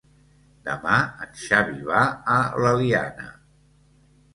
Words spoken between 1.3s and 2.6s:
Xavi va a